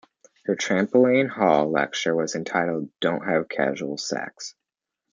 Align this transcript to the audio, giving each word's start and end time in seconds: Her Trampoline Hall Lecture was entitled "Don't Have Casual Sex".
Her 0.45 0.55
Trampoline 0.55 1.29
Hall 1.29 1.71
Lecture 1.71 2.15
was 2.15 2.33
entitled 2.33 2.89
"Don't 3.01 3.23
Have 3.23 3.47
Casual 3.47 3.99
Sex". 3.99 4.55